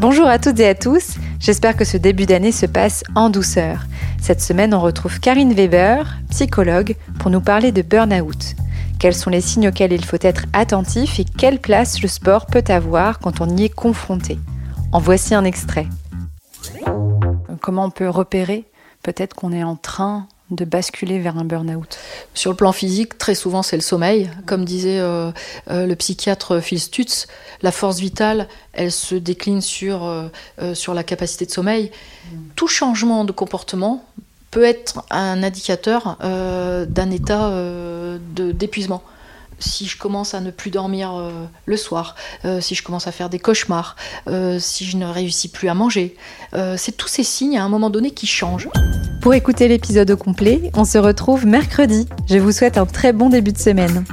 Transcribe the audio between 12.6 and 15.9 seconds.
avoir quand on y est confronté? En voici un extrait.